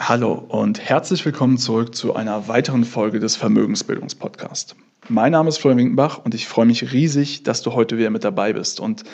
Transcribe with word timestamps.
Hallo 0.00 0.32
und 0.32 0.80
herzlich 0.80 1.24
willkommen 1.24 1.56
zurück 1.56 1.94
zu 1.94 2.16
einer 2.16 2.48
weiteren 2.48 2.84
Folge 2.84 3.20
des 3.20 3.36
Vermögensbildungspodcasts. 3.36 4.74
Mein 5.08 5.30
Name 5.30 5.48
ist 5.48 5.58
Florian 5.58 5.78
Winkenbach 5.78 6.18
und 6.18 6.34
ich 6.34 6.48
freue 6.48 6.66
mich 6.66 6.92
riesig, 6.92 7.44
dass 7.44 7.62
du 7.62 7.74
heute 7.74 7.96
wieder 7.96 8.10
mit 8.10 8.24
dabei 8.24 8.52
bist. 8.52 8.80
Und 8.80 9.04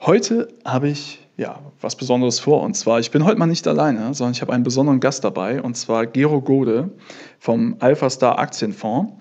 heute 0.00 0.48
habe 0.64 0.88
ich 0.88 1.20
ja 1.36 1.60
was 1.82 1.96
Besonderes 1.96 2.40
vor. 2.40 2.62
Und 2.62 2.74
zwar, 2.74 2.98
ich 2.98 3.10
bin 3.10 3.26
heute 3.26 3.38
mal 3.38 3.46
nicht 3.46 3.68
alleine, 3.68 4.14
sondern 4.14 4.32
ich 4.32 4.40
habe 4.40 4.54
einen 4.54 4.64
besonderen 4.64 5.00
Gast 5.00 5.22
dabei 5.22 5.60
und 5.60 5.76
zwar 5.76 6.06
Gero 6.06 6.40
Gode 6.40 6.90
vom 7.38 7.76
Alpha 7.80 8.08
Star 8.08 8.38
Aktienfonds. 8.38 9.12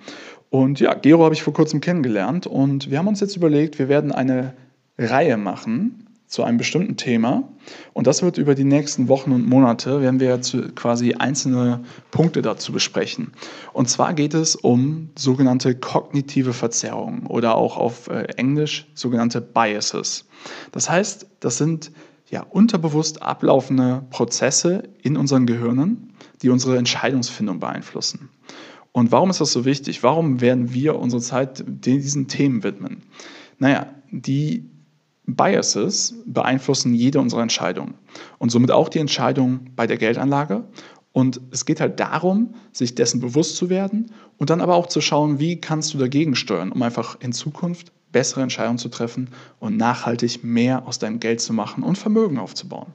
Und 0.49 0.79
ja, 0.79 0.93
Gero 0.93 1.25
habe 1.25 1.35
ich 1.35 1.43
vor 1.43 1.53
kurzem 1.53 1.81
kennengelernt 1.81 2.47
und 2.47 2.89
wir 2.89 2.97
haben 2.97 3.07
uns 3.09 3.19
jetzt 3.19 3.35
überlegt, 3.35 3.79
wir 3.79 3.89
werden 3.89 4.13
eine 4.13 4.53
Reihe 4.97 5.35
machen 5.35 6.07
zu 6.31 6.43
einem 6.43 6.57
bestimmten 6.57 6.95
Thema. 6.95 7.43
Und 7.91 8.07
das 8.07 8.23
wird 8.23 8.37
über 8.37 8.55
die 8.55 8.63
nächsten 8.63 9.09
Wochen 9.09 9.33
und 9.33 9.47
Monate, 9.47 10.01
werden 10.01 10.21
wir 10.21 10.39
quasi 10.75 11.13
einzelne 11.13 11.83
Punkte 12.09 12.41
dazu 12.41 12.71
besprechen. 12.71 13.33
Und 13.73 13.89
zwar 13.89 14.13
geht 14.13 14.33
es 14.33 14.55
um 14.55 15.09
sogenannte 15.19 15.75
kognitive 15.75 16.53
Verzerrungen 16.53 17.27
oder 17.27 17.55
auch 17.55 17.75
auf 17.75 18.07
äh, 18.07 18.23
Englisch 18.37 18.87
sogenannte 18.95 19.41
Biases. 19.41 20.25
Das 20.71 20.89
heißt, 20.89 21.27
das 21.41 21.57
sind 21.57 21.91
ja 22.29 22.43
unterbewusst 22.49 23.21
ablaufende 23.21 24.03
Prozesse 24.09 24.83
in 25.03 25.17
unseren 25.17 25.45
Gehirnen, 25.45 26.13
die 26.41 26.49
unsere 26.49 26.77
Entscheidungsfindung 26.77 27.59
beeinflussen. 27.59 28.29
Und 28.93 29.11
warum 29.11 29.29
ist 29.29 29.41
das 29.41 29.51
so 29.51 29.65
wichtig? 29.65 30.01
Warum 30.01 30.39
werden 30.39 30.73
wir 30.73 30.97
unsere 30.97 31.21
Zeit 31.21 31.61
diesen 31.67 32.29
Themen 32.29 32.63
widmen? 32.63 33.03
Naja, 33.59 33.87
die 34.11 34.70
Biases 35.25 36.15
beeinflussen 36.25 36.93
jede 36.93 37.19
unserer 37.19 37.41
Entscheidungen 37.41 37.95
und 38.39 38.51
somit 38.51 38.71
auch 38.71 38.89
die 38.89 38.99
Entscheidung 38.99 39.71
bei 39.75 39.87
der 39.87 39.97
Geldanlage. 39.97 40.63
Und 41.13 41.41
es 41.51 41.65
geht 41.65 41.81
halt 41.81 41.99
darum, 41.99 42.55
sich 42.71 42.95
dessen 42.95 43.19
bewusst 43.19 43.57
zu 43.57 43.69
werden 43.69 44.11
und 44.37 44.49
dann 44.49 44.61
aber 44.61 44.75
auch 44.75 44.87
zu 44.87 45.01
schauen, 45.01 45.39
wie 45.39 45.59
kannst 45.59 45.93
du 45.93 45.97
dagegen 45.97 46.35
steuern, 46.35 46.71
um 46.71 46.81
einfach 46.81 47.19
in 47.19 47.33
Zukunft 47.33 47.91
bessere 48.11 48.41
Entscheidungen 48.41 48.77
zu 48.77 48.89
treffen 48.89 49.29
und 49.59 49.77
nachhaltig 49.77 50.43
mehr 50.43 50.87
aus 50.87 50.99
deinem 50.99 51.19
Geld 51.19 51.41
zu 51.41 51.53
machen 51.53 51.83
und 51.83 51.97
Vermögen 51.97 52.37
aufzubauen. 52.37 52.93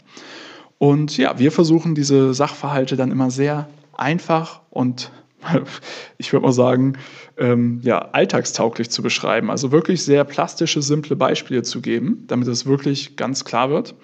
Und 0.78 1.16
ja, 1.16 1.38
wir 1.38 1.52
versuchen 1.52 1.94
diese 1.94 2.34
Sachverhalte 2.34 2.96
dann 2.96 3.10
immer 3.10 3.30
sehr 3.30 3.68
einfach 3.94 4.60
und 4.70 5.10
ich 6.18 6.32
würde 6.32 6.46
mal 6.46 6.52
sagen, 6.52 6.94
ähm, 7.36 7.80
ja, 7.82 7.98
alltagstauglich 8.12 8.90
zu 8.90 9.02
beschreiben. 9.02 9.50
Also 9.50 9.72
wirklich 9.72 10.04
sehr 10.04 10.24
plastische, 10.24 10.82
simple 10.82 11.16
Beispiele 11.16 11.62
zu 11.62 11.80
geben, 11.80 12.24
damit 12.26 12.48
es 12.48 12.66
wirklich 12.66 13.16
ganz 13.16 13.44
klar 13.44 13.70
wird. 13.70 13.94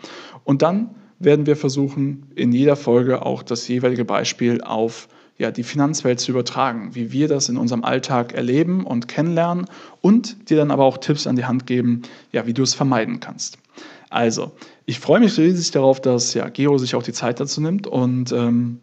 Und 0.44 0.62
dann 0.62 0.94
werden 1.18 1.46
wir 1.46 1.56
versuchen, 1.56 2.26
in 2.34 2.52
jeder 2.52 2.76
Folge 2.76 3.24
auch 3.24 3.42
das 3.42 3.68
jeweilige 3.68 4.04
Beispiel 4.04 4.60
auf 4.60 5.08
ja, 5.38 5.50
die 5.50 5.62
Finanzwelt 5.62 6.20
zu 6.20 6.30
übertragen, 6.30 6.94
wie 6.94 7.10
wir 7.10 7.26
das 7.26 7.48
in 7.48 7.56
unserem 7.56 7.84
Alltag 7.84 8.32
erleben 8.32 8.84
und 8.84 9.08
kennenlernen 9.08 9.66
und 10.00 10.50
dir 10.50 10.56
dann 10.56 10.70
aber 10.70 10.84
auch 10.84 10.98
Tipps 10.98 11.26
an 11.26 11.36
die 11.36 11.44
Hand 11.44 11.66
geben, 11.66 12.02
ja, 12.32 12.46
wie 12.46 12.54
du 12.54 12.62
es 12.62 12.74
vermeiden 12.74 13.18
kannst. 13.18 13.58
Also, 14.10 14.52
ich 14.84 15.00
freue 15.00 15.20
mich 15.20 15.38
riesig 15.38 15.70
darauf, 15.70 16.00
dass 16.00 16.34
ja, 16.34 16.48
Geo 16.48 16.76
sich 16.78 16.94
auch 16.94 17.02
die 17.02 17.12
Zeit 17.12 17.40
dazu 17.40 17.60
nimmt 17.60 17.86
und 17.86 18.30
ähm, 18.30 18.78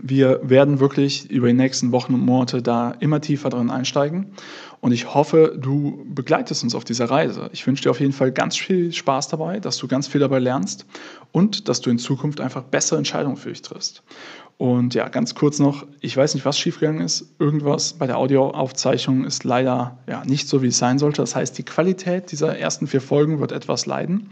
wir 0.00 0.40
werden 0.42 0.80
wirklich 0.80 1.30
über 1.30 1.48
die 1.48 1.52
nächsten 1.52 1.92
Wochen 1.92 2.14
und 2.14 2.24
Monate 2.24 2.62
da 2.62 2.92
immer 3.00 3.20
tiefer 3.20 3.50
drin 3.50 3.70
einsteigen. 3.70 4.32
Und 4.80 4.92
ich 4.92 5.14
hoffe, 5.14 5.56
du 5.56 6.04
begleitest 6.08 6.64
uns 6.64 6.74
auf 6.74 6.84
dieser 6.84 7.10
Reise. 7.10 7.50
Ich 7.52 7.66
wünsche 7.66 7.84
dir 7.84 7.90
auf 7.90 8.00
jeden 8.00 8.12
Fall 8.12 8.32
ganz 8.32 8.56
viel 8.56 8.92
Spaß 8.92 9.28
dabei, 9.28 9.60
dass 9.60 9.76
du 9.76 9.86
ganz 9.86 10.08
viel 10.08 10.20
dabei 10.20 10.38
lernst 10.38 10.86
und 11.30 11.68
dass 11.68 11.82
du 11.82 11.90
in 11.90 11.98
Zukunft 11.98 12.40
einfach 12.40 12.62
bessere 12.62 12.98
Entscheidungen 12.98 13.36
für 13.36 13.50
dich 13.50 13.62
triffst. 13.62 14.02
Und 14.56 14.94
ja, 14.94 15.08
ganz 15.08 15.34
kurz 15.34 15.58
noch, 15.58 15.86
ich 16.00 16.16
weiß 16.16 16.34
nicht, 16.34 16.44
was 16.44 16.58
schiefgegangen 16.58 17.02
ist. 17.02 17.34
Irgendwas 17.38 17.94
bei 17.94 18.06
der 18.06 18.16
Audioaufzeichnung 18.16 19.24
ist 19.24 19.44
leider 19.44 19.98
ja, 20.08 20.24
nicht 20.24 20.48
so, 20.48 20.62
wie 20.62 20.68
es 20.68 20.78
sein 20.78 20.98
sollte. 20.98 21.20
Das 21.20 21.36
heißt, 21.36 21.58
die 21.58 21.64
Qualität 21.64 22.32
dieser 22.32 22.56
ersten 22.58 22.86
vier 22.86 23.00
Folgen 23.00 23.40
wird 23.40 23.52
etwas 23.52 23.86
leiden 23.86 24.30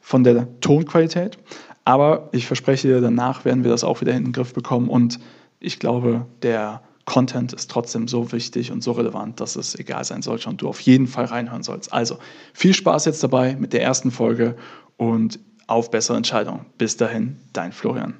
von 0.00 0.24
der 0.24 0.48
Tonqualität. 0.60 1.38
Aber 1.84 2.28
ich 2.32 2.46
verspreche 2.46 2.88
dir, 2.88 3.00
danach 3.00 3.44
werden 3.44 3.64
wir 3.64 3.70
das 3.70 3.84
auch 3.84 4.00
wieder 4.00 4.12
in 4.12 4.24
den 4.24 4.32
Griff 4.32 4.54
bekommen. 4.54 4.88
Und 4.88 5.18
ich 5.58 5.78
glaube, 5.78 6.26
der 6.42 6.82
Content 7.04 7.52
ist 7.52 7.70
trotzdem 7.70 8.06
so 8.06 8.30
wichtig 8.32 8.70
und 8.70 8.82
so 8.82 8.92
relevant, 8.92 9.40
dass 9.40 9.56
es 9.56 9.74
egal 9.74 10.04
sein 10.04 10.22
sollte 10.22 10.48
und 10.48 10.62
du 10.62 10.68
auf 10.68 10.80
jeden 10.80 11.06
Fall 11.06 11.24
reinhören 11.24 11.62
sollst. 11.62 11.92
Also 11.92 12.18
viel 12.52 12.74
Spaß 12.74 13.06
jetzt 13.06 13.22
dabei 13.22 13.56
mit 13.56 13.72
der 13.72 13.82
ersten 13.82 14.10
Folge 14.10 14.56
und 14.96 15.40
auf 15.66 15.90
bessere 15.90 16.16
Entscheidungen. 16.16 16.66
Bis 16.78 16.96
dahin, 16.96 17.36
dein 17.52 17.72
Florian. 17.72 18.14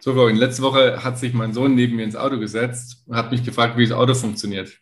So, 0.00 0.14
Florian, 0.14 0.36
letzte 0.36 0.62
Woche 0.62 1.04
hat 1.04 1.18
sich 1.18 1.34
mein 1.34 1.52
Sohn 1.52 1.74
neben 1.74 1.96
mir 1.96 2.04
ins 2.04 2.16
Auto 2.16 2.38
gesetzt 2.38 3.02
und 3.06 3.16
hat 3.16 3.30
mich 3.30 3.44
gefragt, 3.44 3.76
wie 3.76 3.86
das 3.86 3.96
Auto 3.96 4.14
funktioniert. 4.14 4.80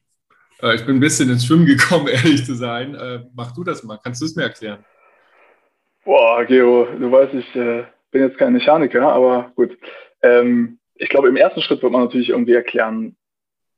Äh, 0.62 0.76
ich 0.76 0.86
bin 0.86 0.96
ein 0.96 1.00
bisschen 1.00 1.28
ins 1.28 1.44
Schwimmen 1.44 1.66
gekommen, 1.66 2.06
ehrlich 2.08 2.44
zu 2.44 2.54
sein. 2.54 2.94
Äh, 2.94 3.24
mach 3.34 3.52
du 3.52 3.64
das 3.64 3.82
mal. 3.82 3.98
Kannst 4.02 4.20
du 4.20 4.26
es 4.26 4.36
mir 4.36 4.44
erklären? 4.44 4.84
Boah, 6.08 6.42
Geo, 6.46 6.86
du 6.86 7.12
weißt, 7.12 7.34
ich 7.34 7.54
äh, 7.54 7.84
bin 8.10 8.22
jetzt 8.22 8.38
kein 8.38 8.54
Mechaniker, 8.54 9.12
aber 9.12 9.52
gut. 9.56 9.76
Ähm, 10.22 10.78
ich 10.94 11.10
glaube, 11.10 11.28
im 11.28 11.36
ersten 11.36 11.60
Schritt 11.60 11.82
wird 11.82 11.92
man 11.92 12.04
natürlich 12.04 12.30
irgendwie 12.30 12.54
erklären, 12.54 13.14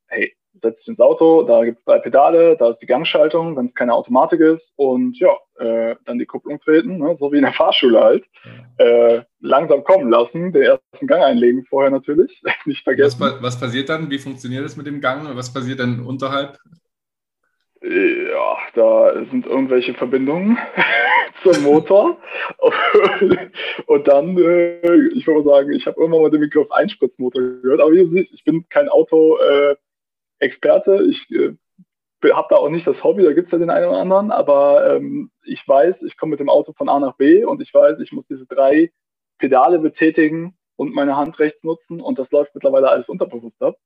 hey, 0.06 0.32
setz 0.62 0.78
dich 0.78 0.86
ins 0.86 1.00
Auto, 1.00 1.42
da 1.42 1.64
gibt 1.64 1.80
es 1.80 1.84
drei 1.84 1.98
Pedale, 1.98 2.56
da 2.56 2.70
ist 2.70 2.78
die 2.78 2.86
Gangschaltung, 2.86 3.56
wenn 3.56 3.66
es 3.66 3.74
keine 3.74 3.94
Automatik 3.94 4.38
ist 4.38 4.62
und 4.76 5.18
ja, 5.18 5.32
äh, 5.58 5.96
dann 6.04 6.20
die 6.20 6.24
Kupplung 6.24 6.60
treten, 6.60 6.98
ne, 6.98 7.16
so 7.18 7.32
wie 7.32 7.38
in 7.38 7.42
der 7.42 7.52
Fahrschule 7.52 7.98
halt. 7.98 8.24
Äh, 8.78 9.22
langsam 9.40 9.82
kommen 9.82 10.08
lassen, 10.08 10.52
den 10.52 10.62
ersten 10.62 11.08
Gang 11.08 11.24
einlegen 11.24 11.64
vorher 11.68 11.90
natürlich, 11.90 12.40
nicht 12.64 12.84
vergessen. 12.84 13.18
Was, 13.18 13.42
was 13.42 13.58
passiert 13.58 13.88
dann? 13.88 14.08
Wie 14.08 14.18
funktioniert 14.18 14.64
das 14.64 14.76
mit 14.76 14.86
dem 14.86 15.00
Gang? 15.00 15.28
Was 15.34 15.52
passiert 15.52 15.80
dann 15.80 16.06
unterhalb? 16.06 16.58
Ja, 17.82 18.58
da 18.74 19.24
sind 19.30 19.46
irgendwelche 19.46 19.94
Verbindungen 19.94 20.58
zum 21.42 21.62
Motor. 21.62 22.18
und 23.86 24.06
dann, 24.06 24.36
äh, 24.36 25.08
ich 25.14 25.26
würde 25.26 25.48
sagen, 25.48 25.72
ich 25.72 25.86
habe 25.86 25.98
irgendwann 25.98 26.20
mal 26.22 26.30
den 26.30 26.42
Begriff 26.42 26.70
Einspritzmotor 26.70 27.40
gehört, 27.62 27.80
aber 27.80 27.92
wie 27.92 28.00
du 28.00 28.10
siehst, 28.10 28.34
ich 28.34 28.44
bin 28.44 28.68
kein 28.68 28.90
Auto-Experte. 28.90 30.96
Äh, 30.96 31.08
ich 31.08 31.30
äh, 31.30 31.54
habe 32.32 32.48
da 32.50 32.56
auch 32.56 32.68
nicht 32.68 32.86
das 32.86 33.02
Hobby, 33.02 33.22
da 33.22 33.32
gibt 33.32 33.46
es 33.46 33.52
ja 33.52 33.58
den 33.58 33.70
einen 33.70 33.88
oder 33.88 34.00
anderen, 34.00 34.30
aber 34.30 34.96
ähm, 34.96 35.30
ich 35.42 35.66
weiß, 35.66 36.02
ich 36.02 36.18
komme 36.18 36.32
mit 36.32 36.40
dem 36.40 36.50
Auto 36.50 36.74
von 36.74 36.90
A 36.90 37.00
nach 37.00 37.16
B 37.16 37.44
und 37.44 37.62
ich 37.62 37.72
weiß, 37.72 37.98
ich 38.00 38.12
muss 38.12 38.26
diese 38.28 38.44
drei 38.44 38.92
Pedale 39.38 39.78
betätigen 39.78 40.54
und 40.76 40.94
meine 40.94 41.16
Hand 41.16 41.38
rechts 41.38 41.64
nutzen 41.64 42.02
und 42.02 42.18
das 42.18 42.30
läuft 42.30 42.54
mittlerweile 42.54 42.90
alles 42.90 43.08
unterbewusst 43.08 43.62
ab. 43.62 43.76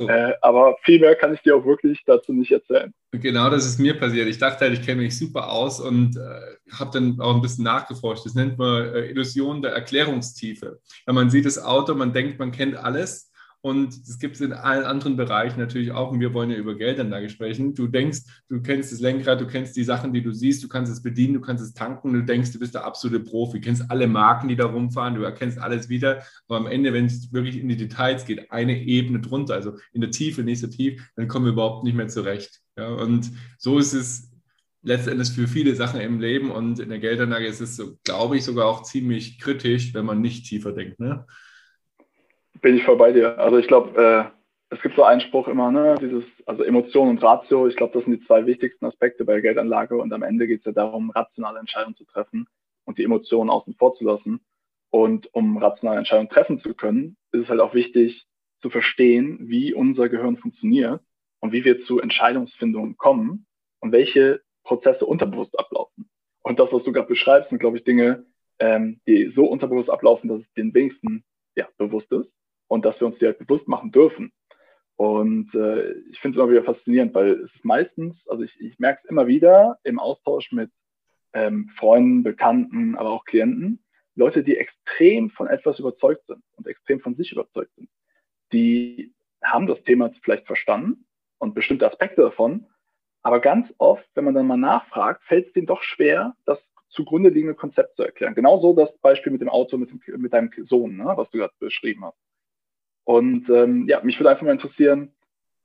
So. 0.00 0.08
Äh, 0.08 0.32
aber 0.40 0.78
viel 0.82 0.98
mehr 0.98 1.14
kann 1.14 1.34
ich 1.34 1.42
dir 1.42 1.54
auch 1.54 1.66
wirklich 1.66 2.02
dazu 2.06 2.32
nicht 2.32 2.50
erzählen. 2.50 2.94
Genau 3.12 3.50
das 3.50 3.66
ist 3.66 3.78
mir 3.78 3.98
passiert. 3.98 4.28
Ich 4.28 4.38
dachte 4.38 4.60
halt, 4.60 4.72
ich 4.72 4.82
kenne 4.82 5.02
mich 5.02 5.18
super 5.18 5.52
aus 5.52 5.78
und 5.78 6.16
äh, 6.16 6.72
habe 6.74 6.90
dann 6.94 7.20
auch 7.20 7.34
ein 7.34 7.42
bisschen 7.42 7.64
nachgeforscht. 7.64 8.24
Das 8.24 8.34
nennt 8.34 8.56
man 8.56 8.94
äh, 8.94 9.10
Illusion 9.10 9.60
der 9.60 9.72
Erklärungstiefe. 9.72 10.80
Wenn 11.04 11.14
man 11.14 11.28
sieht 11.28 11.44
das 11.44 11.62
Auto, 11.62 11.94
man 11.94 12.14
denkt, 12.14 12.38
man 12.38 12.50
kennt 12.50 12.76
alles 12.76 13.29
und 13.62 14.08
das 14.08 14.18
gibt 14.18 14.36
es 14.36 14.40
in 14.40 14.54
allen 14.54 14.84
anderen 14.84 15.16
Bereichen 15.16 15.60
natürlich 15.60 15.92
auch. 15.92 16.12
Und 16.12 16.20
wir 16.20 16.32
wollen 16.32 16.50
ja 16.50 16.56
über 16.56 16.76
Geldanlage 16.76 17.28
sprechen. 17.28 17.74
Du 17.74 17.88
denkst, 17.88 18.20
du 18.48 18.62
kennst 18.62 18.90
das 18.90 19.00
Lenkrad, 19.00 19.40
du 19.40 19.46
kennst 19.46 19.76
die 19.76 19.84
Sachen, 19.84 20.14
die 20.14 20.22
du 20.22 20.32
siehst, 20.32 20.64
du 20.64 20.68
kannst 20.68 20.90
es 20.90 21.02
bedienen, 21.02 21.34
du 21.34 21.40
kannst 21.40 21.62
es 21.62 21.74
tanken, 21.74 22.14
du 22.14 22.22
denkst, 22.22 22.52
du 22.52 22.58
bist 22.58 22.74
der 22.74 22.84
absolute 22.84 23.20
Profi, 23.22 23.60
du 23.60 23.64
kennst 23.64 23.90
alle 23.90 24.06
Marken, 24.06 24.48
die 24.48 24.56
da 24.56 24.64
rumfahren, 24.64 25.14
du 25.14 25.22
erkennst 25.22 25.58
alles 25.58 25.90
wieder. 25.90 26.22
Aber 26.48 26.56
am 26.56 26.66
Ende, 26.66 26.94
wenn 26.94 27.04
es 27.04 27.32
wirklich 27.32 27.58
in 27.58 27.68
die 27.68 27.76
Details 27.76 28.24
geht, 28.24 28.50
eine 28.50 28.82
Ebene 28.82 29.20
drunter, 29.20 29.54
also 29.54 29.76
in 29.92 30.00
der 30.00 30.10
Tiefe, 30.10 30.42
nicht 30.42 30.60
so 30.60 30.66
tief, 30.66 31.02
dann 31.16 31.28
kommen 31.28 31.44
wir 31.44 31.52
überhaupt 31.52 31.84
nicht 31.84 31.94
mehr 31.94 32.08
zurecht. 32.08 32.60
Ja, 32.78 32.88
und 32.88 33.30
so 33.58 33.78
ist 33.78 33.92
es 33.92 34.30
letztendlich 34.82 35.30
für 35.32 35.46
viele 35.46 35.76
Sachen 35.76 36.00
im 36.00 36.18
Leben 36.18 36.50
und 36.50 36.78
in 36.78 36.88
der 36.88 36.98
Geldanlage 36.98 37.46
ist 37.46 37.60
es, 37.60 37.76
so, 37.76 37.98
glaube 38.04 38.38
ich, 38.38 38.44
sogar 38.44 38.66
auch 38.66 38.82
ziemlich 38.84 39.38
kritisch, 39.38 39.92
wenn 39.92 40.06
man 40.06 40.22
nicht 40.22 40.46
tiefer 40.46 40.72
denkt. 40.72 40.98
Ne? 40.98 41.26
Bin 42.60 42.76
ich 42.76 42.84
voll 42.84 42.96
bei 42.96 43.12
dir. 43.12 43.38
Also 43.38 43.58
ich 43.58 43.66
glaube, 43.66 44.00
äh, 44.00 44.74
es 44.74 44.80
gibt 44.82 44.96
so 44.96 45.02
einen 45.02 45.20
Spruch 45.20 45.48
immer, 45.48 45.70
ne, 45.72 45.96
dieses, 46.00 46.24
also 46.46 46.62
Emotion 46.62 47.08
und 47.08 47.22
Ratio, 47.22 47.66
ich 47.66 47.76
glaube, 47.76 47.92
das 47.94 48.04
sind 48.04 48.20
die 48.20 48.26
zwei 48.26 48.46
wichtigsten 48.46 48.84
Aspekte 48.86 49.24
bei 49.24 49.40
Geldanlage 49.40 49.96
und 49.96 50.12
am 50.12 50.22
Ende 50.22 50.46
geht 50.46 50.60
es 50.60 50.66
ja 50.66 50.72
darum, 50.72 51.10
rationale 51.10 51.58
Entscheidungen 51.58 51.96
zu 51.96 52.04
treffen 52.04 52.46
und 52.84 52.98
die 52.98 53.04
Emotionen 53.04 53.50
außen 53.50 53.74
vor 53.74 53.94
zu 53.96 54.04
lassen. 54.04 54.40
Und 54.90 55.32
um 55.34 55.56
rationale 55.58 55.98
Entscheidungen 55.98 56.28
treffen 56.28 56.60
zu 56.60 56.74
können, 56.74 57.16
ist 57.32 57.42
es 57.42 57.48
halt 57.48 57.60
auch 57.60 57.74
wichtig 57.74 58.26
zu 58.60 58.70
verstehen, 58.70 59.38
wie 59.42 59.74
unser 59.74 60.08
Gehirn 60.08 60.36
funktioniert 60.36 61.00
und 61.40 61.52
wie 61.52 61.64
wir 61.64 61.84
zu 61.84 62.00
Entscheidungsfindungen 62.00 62.96
kommen 62.96 63.46
und 63.80 63.92
welche 63.92 64.40
Prozesse 64.64 65.06
unterbewusst 65.06 65.58
ablaufen. 65.58 66.08
Und 66.42 66.58
das, 66.58 66.72
was 66.72 66.82
du 66.84 66.92
gerade 66.92 67.08
beschreibst, 67.08 67.50
sind, 67.50 67.58
glaube 67.58 67.78
ich, 67.78 67.84
Dinge, 67.84 68.24
ähm, 68.58 69.00
die 69.06 69.32
so 69.34 69.46
unterbewusst 69.46 69.90
ablaufen, 69.90 70.28
dass 70.28 70.40
es 70.40 70.52
den 70.54 70.74
wenigsten 70.74 71.24
ja, 71.56 71.68
bewusst 71.78 72.10
ist 72.12 72.30
und 72.70 72.84
dass 72.84 72.98
wir 73.00 73.08
uns 73.08 73.18
die 73.18 73.26
halt 73.26 73.38
bewusst 73.38 73.66
machen 73.66 73.90
dürfen. 73.90 74.32
Und 74.94 75.52
äh, 75.54 75.92
ich 76.12 76.20
finde 76.20 76.38
es 76.38 76.42
immer 76.42 76.52
wieder 76.52 76.62
faszinierend, 76.62 77.14
weil 77.14 77.32
es 77.32 77.54
ist 77.54 77.64
meistens, 77.64 78.16
also 78.28 78.44
ich, 78.44 78.58
ich 78.60 78.78
merke 78.78 79.00
es 79.02 79.10
immer 79.10 79.26
wieder 79.26 79.78
im 79.82 79.98
Austausch 79.98 80.52
mit 80.52 80.70
ähm, 81.32 81.70
Freunden, 81.76 82.22
Bekannten, 82.22 82.96
aber 82.96 83.10
auch 83.10 83.24
Klienten, 83.24 83.82
Leute, 84.14 84.44
die 84.44 84.56
extrem 84.56 85.30
von 85.30 85.48
etwas 85.48 85.80
überzeugt 85.80 86.26
sind 86.26 86.42
und 86.56 86.66
extrem 86.66 87.00
von 87.00 87.16
sich 87.16 87.32
überzeugt 87.32 87.74
sind. 87.74 87.88
Die 88.52 89.14
haben 89.42 89.66
das 89.66 89.82
Thema 89.82 90.12
vielleicht 90.22 90.46
verstanden 90.46 91.06
und 91.38 91.54
bestimmte 91.54 91.88
Aspekte 91.88 92.20
davon, 92.20 92.66
aber 93.22 93.40
ganz 93.40 93.72
oft, 93.78 94.06
wenn 94.14 94.24
man 94.24 94.34
dann 94.34 94.46
mal 94.46 94.56
nachfragt, 94.56 95.24
fällt 95.24 95.48
es 95.48 95.52
denen 95.54 95.66
doch 95.66 95.82
schwer, 95.82 96.36
das 96.44 96.58
zugrunde 96.88 97.30
liegende 97.30 97.54
Konzept 97.54 97.96
zu 97.96 98.02
erklären. 98.02 98.34
Genauso 98.34 98.74
das 98.74 98.96
Beispiel 98.98 99.32
mit 99.32 99.40
dem 99.40 99.48
Auto, 99.48 99.76
mit, 99.76 99.90
dem, 99.90 100.00
mit 100.20 100.32
deinem 100.32 100.50
Sohn, 100.68 100.96
ne, 100.96 101.12
was 101.16 101.30
du 101.30 101.38
gerade 101.38 101.54
beschrieben 101.58 102.04
hast. 102.04 102.18
Und 103.10 103.48
ähm, 103.48 103.88
ja, 103.88 104.00
mich 104.04 104.20
würde 104.20 104.30
einfach 104.30 104.44
mal 104.44 104.52
interessieren, 104.52 105.12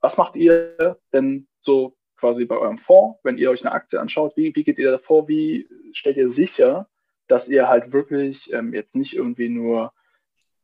was 0.00 0.16
macht 0.16 0.34
ihr 0.34 0.98
denn 1.12 1.46
so 1.62 1.94
quasi 2.16 2.44
bei 2.44 2.56
eurem 2.56 2.78
Fonds, 2.78 3.20
wenn 3.22 3.38
ihr 3.38 3.52
euch 3.52 3.64
eine 3.64 3.70
Aktie 3.70 4.00
anschaut? 4.00 4.36
Wie, 4.36 4.52
wie 4.56 4.64
geht 4.64 4.78
ihr 4.78 4.90
da 4.90 4.98
vor? 4.98 5.28
Wie 5.28 5.68
stellt 5.92 6.16
ihr 6.16 6.32
sicher, 6.32 6.88
dass 7.28 7.46
ihr 7.46 7.68
halt 7.68 7.92
wirklich 7.92 8.52
ähm, 8.52 8.74
jetzt 8.74 8.96
nicht 8.96 9.12
irgendwie 9.12 9.48
nur, 9.48 9.92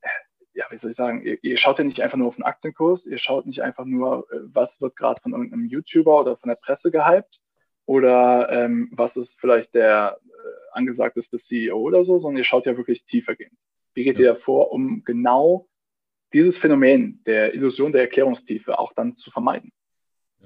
äh, 0.00 0.08
ja, 0.54 0.64
wie 0.70 0.78
soll 0.78 0.90
ich 0.90 0.96
sagen, 0.96 1.22
ihr, 1.22 1.38
ihr, 1.42 1.56
schaut 1.56 1.78
ja 1.78 1.84
nicht 1.84 2.00
einfach 2.00 2.18
nur 2.18 2.26
auf 2.26 2.34
den 2.34 2.44
Aktienkurs, 2.44 3.06
ihr 3.06 3.18
schaut 3.18 3.46
nicht 3.46 3.62
einfach 3.62 3.84
nur, 3.84 4.26
äh, 4.32 4.38
was 4.52 4.70
wird 4.80 4.96
gerade 4.96 5.20
von 5.20 5.34
irgendeinem 5.34 5.66
YouTuber 5.66 6.22
oder 6.22 6.36
von 6.36 6.48
der 6.48 6.56
Presse 6.56 6.90
gehypt 6.90 7.38
oder 7.86 8.50
ähm, 8.50 8.90
was 8.90 9.14
ist 9.14 9.30
vielleicht 9.38 9.72
der 9.72 10.18
äh, 10.20 10.76
angesagteste 10.76 11.38
CEO 11.46 11.78
oder 11.78 12.04
so, 12.04 12.18
sondern 12.18 12.38
ihr 12.38 12.44
schaut 12.44 12.66
ja 12.66 12.76
wirklich 12.76 13.04
tiefer 13.04 13.36
gehen. 13.36 13.56
Wie 13.94 14.02
geht 14.02 14.18
ja. 14.18 14.32
ihr 14.32 14.36
vor, 14.40 14.72
um 14.72 15.04
genau 15.04 15.68
dieses 16.32 16.56
Phänomen 16.58 17.20
der 17.26 17.54
Illusion 17.54 17.92
der 17.92 18.02
Erklärungstiefe 18.02 18.78
auch 18.78 18.92
dann 18.94 19.16
zu 19.16 19.30
vermeiden? 19.30 19.72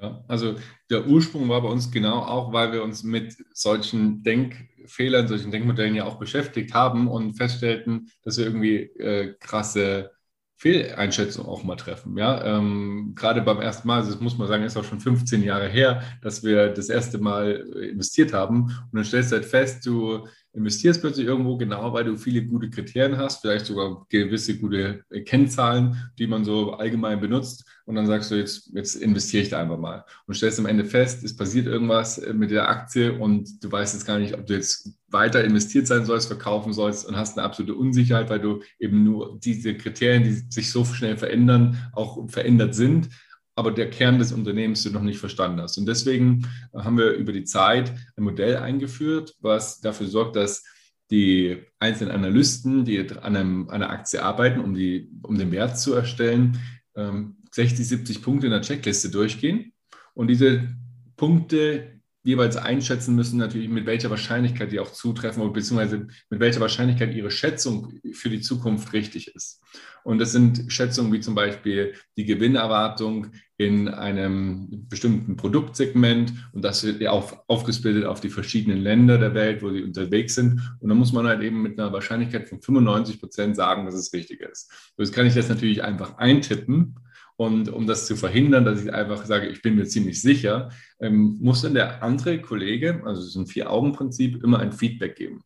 Ja, 0.00 0.22
also 0.28 0.56
der 0.90 1.06
Ursprung 1.06 1.48
war 1.48 1.62
bei 1.62 1.68
uns 1.68 1.90
genau 1.90 2.18
auch, 2.18 2.52
weil 2.52 2.72
wir 2.72 2.82
uns 2.82 3.02
mit 3.02 3.34
solchen 3.54 4.22
Denkfehlern, 4.22 5.26
solchen 5.26 5.50
Denkmodellen 5.50 5.94
ja 5.94 6.04
auch 6.04 6.18
beschäftigt 6.18 6.74
haben 6.74 7.08
und 7.08 7.34
feststellten, 7.34 8.10
dass 8.22 8.36
wir 8.36 8.44
irgendwie 8.44 8.76
äh, 8.76 9.34
krasse 9.40 10.15
Fehleinschätzungen 10.58 11.50
auch 11.50 11.64
mal 11.64 11.76
treffen. 11.76 12.16
Ja, 12.16 12.42
ähm, 12.44 13.12
gerade 13.14 13.42
beim 13.42 13.60
ersten 13.60 13.86
Mal, 13.86 14.04
das 14.04 14.20
muss 14.20 14.38
man 14.38 14.48
sagen, 14.48 14.64
ist 14.64 14.76
auch 14.76 14.84
schon 14.84 15.00
15 15.00 15.42
Jahre 15.42 15.68
her, 15.68 16.02
dass 16.22 16.42
wir 16.42 16.70
das 16.70 16.88
erste 16.88 17.18
Mal 17.18 17.56
investiert 17.90 18.32
haben. 18.32 18.62
Und 18.64 18.90
dann 18.92 19.04
stellst 19.04 19.32
du 19.32 19.36
halt 19.36 19.44
fest, 19.44 19.84
du 19.84 20.26
investierst 20.54 21.02
plötzlich 21.02 21.26
irgendwo 21.26 21.58
genau, 21.58 21.92
weil 21.92 22.04
du 22.04 22.16
viele 22.16 22.42
gute 22.42 22.70
Kriterien 22.70 23.18
hast, 23.18 23.42
vielleicht 23.42 23.66
sogar 23.66 24.06
gewisse 24.08 24.58
gute 24.58 25.04
Kennzahlen, 25.26 26.10
die 26.18 26.26
man 26.26 26.46
so 26.46 26.72
allgemein 26.72 27.20
benutzt. 27.20 27.66
Und 27.84 27.94
dann 27.94 28.06
sagst 28.06 28.30
du, 28.30 28.36
jetzt, 28.36 28.70
jetzt 28.72 28.96
investiere 28.96 29.42
ich 29.42 29.50
da 29.50 29.60
einfach 29.60 29.78
mal. 29.78 30.06
Und 30.26 30.34
stellst 30.34 30.58
am 30.58 30.64
Ende 30.64 30.86
fest, 30.86 31.22
es 31.22 31.36
passiert 31.36 31.66
irgendwas 31.66 32.18
mit 32.32 32.50
der 32.50 32.70
Aktie 32.70 33.12
und 33.12 33.62
du 33.62 33.70
weißt 33.70 33.92
jetzt 33.92 34.06
gar 34.06 34.18
nicht, 34.18 34.32
ob 34.32 34.46
du 34.46 34.54
jetzt 34.54 34.90
weiter 35.16 35.42
investiert 35.42 35.86
sein 35.86 36.04
sollst, 36.04 36.28
verkaufen 36.28 36.72
sollst 36.72 37.06
und 37.06 37.16
hast 37.16 37.36
eine 37.36 37.46
absolute 37.46 37.74
Unsicherheit, 37.74 38.30
weil 38.30 38.40
du 38.40 38.60
eben 38.78 39.02
nur 39.02 39.38
diese 39.42 39.74
Kriterien, 39.74 40.22
die 40.22 40.32
sich 40.50 40.70
so 40.70 40.84
schnell 40.84 41.16
verändern, 41.16 41.90
auch 41.92 42.28
verändert 42.30 42.74
sind 42.74 43.08
aber 43.56 43.70
der 43.72 43.88
Kern 43.88 44.18
des 44.18 44.32
Unternehmens 44.32 44.82
du 44.82 44.90
noch 44.90 45.02
nicht 45.02 45.18
verstanden 45.18 45.60
hast. 45.60 45.78
Und 45.78 45.86
deswegen 45.86 46.46
haben 46.74 46.98
wir 46.98 47.12
über 47.12 47.32
die 47.32 47.44
Zeit 47.44 47.92
ein 48.16 48.22
Modell 48.22 48.58
eingeführt, 48.58 49.34
was 49.40 49.80
dafür 49.80 50.06
sorgt, 50.06 50.36
dass 50.36 50.62
die 51.10 51.62
einzelnen 51.78 52.12
Analysten, 52.14 52.84
die 52.84 53.00
an 53.10 53.36
einem, 53.36 53.70
einer 53.70 53.90
Aktie 53.90 54.22
arbeiten, 54.22 54.60
um, 54.60 54.74
die, 54.74 55.10
um 55.22 55.38
den 55.38 55.52
Wert 55.52 55.78
zu 55.78 55.94
erstellen, 55.94 56.60
60, 56.94 57.78
ähm, 57.78 57.84
70 57.84 58.22
Punkte 58.22 58.46
in 58.46 58.52
der 58.52 58.60
Checkliste 58.60 59.10
durchgehen 59.10 59.72
und 60.14 60.28
diese 60.28 60.68
Punkte 61.16 61.95
jeweils 62.26 62.56
einschätzen 62.56 63.14
müssen, 63.14 63.38
natürlich 63.38 63.68
mit 63.68 63.86
welcher 63.86 64.10
Wahrscheinlichkeit 64.10 64.72
die 64.72 64.80
auch 64.80 64.90
zutreffen, 64.90 65.52
beziehungsweise 65.52 66.08
mit 66.28 66.40
welcher 66.40 66.60
Wahrscheinlichkeit 66.60 67.14
ihre 67.14 67.30
Schätzung 67.30 68.00
für 68.12 68.30
die 68.30 68.40
Zukunft 68.40 68.92
richtig 68.92 69.34
ist. 69.34 69.62
Und 70.02 70.18
das 70.18 70.32
sind 70.32 70.64
Schätzungen 70.68 71.12
wie 71.12 71.20
zum 71.20 71.36
Beispiel 71.36 71.94
die 72.16 72.24
Gewinnerwartung 72.24 73.28
in 73.58 73.88
einem 73.88 74.88
bestimmten 74.88 75.36
Produktsegment 75.36 76.32
und 76.52 76.62
das 76.62 76.84
wird 76.84 77.00
ja 77.00 77.12
auch 77.12 77.44
aufgesplittet 77.46 78.04
auf 78.04 78.20
die 78.20 78.28
verschiedenen 78.28 78.80
Länder 78.80 79.18
der 79.18 79.34
Welt, 79.34 79.62
wo 79.62 79.70
sie 79.70 79.82
unterwegs 79.82 80.34
sind. 80.34 80.60
Und 80.80 80.88
dann 80.88 80.98
muss 80.98 81.12
man 81.12 81.26
halt 81.26 81.42
eben 81.42 81.62
mit 81.62 81.78
einer 81.78 81.92
Wahrscheinlichkeit 81.92 82.48
von 82.48 82.60
95 82.60 83.20
Prozent 83.20 83.56
sagen, 83.56 83.86
dass 83.86 83.94
es 83.94 84.12
richtig 84.12 84.40
ist. 84.40 84.70
Jetzt 84.98 85.12
kann 85.12 85.26
ich 85.26 85.34
das 85.34 85.48
natürlich 85.48 85.84
einfach 85.84 86.18
eintippen 86.18 86.96
und 87.36 87.68
um 87.68 87.86
das 87.86 88.06
zu 88.06 88.16
verhindern, 88.16 88.64
dass 88.64 88.82
ich 88.82 88.92
einfach 88.92 89.24
sage, 89.26 89.48
ich 89.48 89.62
bin 89.62 89.76
mir 89.76 89.84
ziemlich 89.84 90.20
sicher, 90.22 90.70
ähm, 91.00 91.38
muss 91.40 91.62
dann 91.62 91.74
der 91.74 92.02
andere 92.02 92.40
Kollege, 92.40 93.02
also 93.04 93.22
ist 93.22 93.36
ein 93.36 93.46
Vier-Augen-Prinzip, 93.46 94.42
immer 94.42 94.58
ein 94.58 94.72
Feedback 94.72 95.16
geben. 95.16 95.42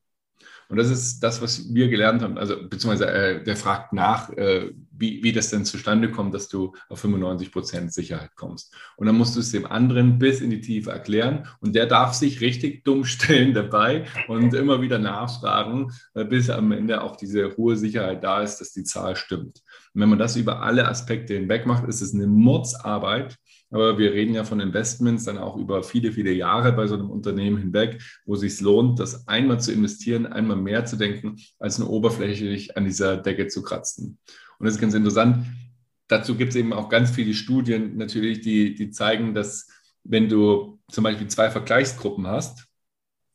Und 0.69 0.77
das 0.77 0.89
ist 0.89 1.19
das, 1.21 1.43
was 1.43 1.75
wir 1.75 1.89
gelernt 1.89 2.23
haben. 2.23 2.39
Also, 2.39 2.57
beziehungsweise 2.69 3.11
äh, 3.11 3.43
der 3.43 3.57
fragt 3.57 3.93
nach, 3.93 4.31
äh, 4.31 4.71
wie, 5.01 5.23
wie 5.23 5.33
das 5.33 5.51
denn 5.51 5.65
zustande 5.65 6.11
kommt, 6.11 6.35
dass 6.35 6.49
du 6.49 6.75
auf 6.89 7.01
95 7.01 7.51
Prozent 7.51 7.93
Sicherheit 7.93 8.37
kommst. 8.37 8.75
Und 8.97 9.07
dann 9.07 9.17
musst 9.17 9.35
du 9.35 9.41
es 9.41 9.51
dem 9.51 9.67
anderen 9.67 10.19
bis 10.19 10.41
in 10.41 10.51
die 10.51 10.61
Tiefe 10.61 10.91
erklären. 10.91 11.49
Und 11.61 11.75
der 11.75 11.87
darf 11.87 12.13
sich 12.13 12.41
richtig 12.41 12.85
dumm 12.85 13.05
stellen 13.05 13.55
dabei 13.55 14.05
und 14.29 14.55
immer 14.55 14.83
wieder 14.83 14.99
nachfragen, 14.99 15.91
äh, 16.15 16.25
bis 16.25 16.51
am 16.51 16.71
Ende 16.73 17.03
auch 17.03 17.17
diese 17.17 17.57
hohe 17.57 17.77
Sicherheit 17.77 18.23
da 18.23 18.43
ist, 18.43 18.59
dass 18.59 18.73
die 18.73 18.85
Zahl 18.85 19.17
stimmt. 19.17 19.63
Und 19.95 20.03
wenn 20.03 20.11
man 20.11 20.19
das 20.19 20.37
über 20.37 20.63
alle 20.63 20.87
Aspekte 20.87 21.35
hinweg 21.35 21.67
macht, 21.67 21.89
ist 21.89 22.03
es 22.03 22.15
eine 22.15 22.27
Mordsarbeit. 22.27 23.39
Aber 23.71 23.99
wir 23.99 24.13
reden 24.13 24.35
ja 24.35 24.45
von 24.45 24.61
Investments 24.61 25.25
dann 25.25 25.39
auch 25.39 25.57
über 25.57 25.83
viele, 25.83 26.13
viele 26.13 26.33
Jahre 26.33 26.73
bei 26.73 26.87
so 26.89 26.95
einem 26.95 27.09
Unternehmen 27.09 27.59
hinweg, 27.59 28.03
wo 28.27 28.35
es 28.35 28.41
sich 28.41 28.61
lohnt, 28.61 28.99
das 28.99 29.29
einmal 29.29 29.61
zu 29.61 29.73
investieren, 29.73 30.27
einmal 30.27 30.57
mehr 30.57 30.85
zu 30.85 30.97
denken, 30.97 31.37
als 31.59 31.79
nur 31.79 31.89
oberflächlich 31.89 32.77
an 32.77 32.85
dieser 32.85 33.17
Decke 33.17 33.47
zu 33.47 33.63
kratzen. 33.63 34.19
Und 34.61 34.67
das 34.67 34.75
ist 34.75 34.81
ganz 34.81 34.95
interessant. 34.95 35.47
Dazu 36.07 36.37
gibt 36.37 36.51
es 36.51 36.57
eben 36.57 36.73
auch 36.73 36.89
ganz 36.89 37.11
viele 37.11 37.35
Studien 37.35 37.97
natürlich, 37.97 38.43
die, 38.43 38.75
die 38.75 38.91
zeigen, 38.91 39.35
dass 39.35 39.69
wenn 40.05 40.29
du 40.29 40.79
zum 40.91 41.05
Beispiel 41.05 41.29
zwei 41.29 41.51
Vergleichsgruppen 41.51 42.27
hast, 42.27 42.71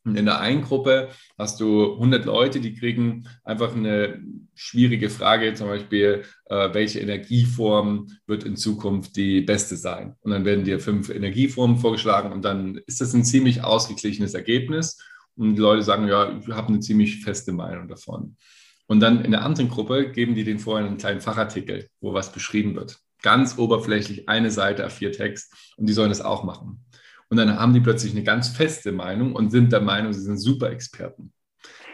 und 0.06 0.18
in 0.18 0.26
der 0.26 0.40
einen 0.40 0.62
Gruppe 0.62 1.10
hast 1.36 1.60
du 1.60 1.94
100 1.94 2.26
Leute, 2.26 2.60
die 2.60 2.76
kriegen 2.76 3.28
einfach 3.44 3.76
eine 3.76 4.22
schwierige 4.54 5.10
Frage, 5.10 5.56
zum 5.56 5.68
Beispiel, 5.68 6.24
äh, 6.46 6.74
welche 6.74 7.00
Energieform 7.00 8.12
wird 8.28 8.44
in 8.44 8.56
Zukunft 8.56 9.16
die 9.16 9.42
beste 9.42 9.76
sein? 9.76 10.16
Und 10.22 10.32
dann 10.32 10.46
werden 10.46 10.64
dir 10.64 10.80
fünf 10.80 11.10
Energieformen 11.10 11.78
vorgeschlagen 11.78 12.32
und 12.32 12.46
dann 12.46 12.80
ist 12.86 13.02
das 13.02 13.16
ein 13.16 13.26
ziemlich 13.26 13.64
ausgeglichenes 13.64 14.36
Ergebnis. 14.36 15.02
Und 15.36 15.56
die 15.56 15.62
Leute 15.62 15.82
sagen, 15.82 16.08
ja, 16.08 16.38
ich 16.38 16.48
habe 16.50 16.68
eine 16.68 16.82
ziemlich 16.82 17.24
feste 17.24 17.52
Meinung 17.52 17.88
davon. 17.88 18.38
Und 18.88 19.00
dann 19.00 19.24
in 19.24 19.32
der 19.32 19.44
anderen 19.44 19.70
Gruppe 19.70 20.12
geben 20.12 20.36
die 20.36 20.44
den 20.44 20.60
vorher 20.60 20.86
einen 20.86 20.98
kleinen 20.98 21.22
Fachartikel, 21.22 21.90
wo 22.02 22.14
was 22.14 22.32
beschrieben 22.32 22.76
wird. 22.76 23.00
Ganz 23.22 23.58
oberflächlich 23.58 24.30
eine 24.30 24.52
Seite 24.52 24.86
A4 24.88 25.12
Text 25.12 25.54
und 25.78 25.88
die 25.88 25.94
sollen 25.94 26.10
das 26.10 26.22
auch 26.22 26.44
machen. 26.44 26.86
Und 27.30 27.38
dann 27.38 27.60
haben 27.60 27.74
die 27.74 27.80
plötzlich 27.80 28.12
eine 28.12 28.24
ganz 28.24 28.50
feste 28.50 28.92
Meinung 28.92 29.34
und 29.34 29.50
sind 29.50 29.72
der 29.72 29.82
Meinung, 29.82 30.14
sie 30.14 30.22
sind 30.22 30.38
Super-Experten. 30.38 31.34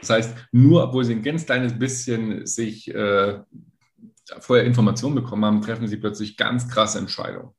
Das 0.02 0.10
heißt, 0.10 0.36
nur 0.52 0.84
obwohl 0.84 1.06
sie 1.06 1.14
ein 1.14 1.24
ganz 1.24 1.46
kleines 1.46 1.78
bisschen 1.78 2.46
sich 2.46 2.94
äh, 2.94 3.40
vorher 4.40 4.66
Informationen 4.66 5.16
bekommen 5.16 5.46
haben, 5.46 5.62
treffen 5.62 5.88
sie 5.88 5.98
plötzlich 5.98 6.36
ganz 6.36 6.68
krasse 6.68 7.00
Entscheidungen 7.00 7.54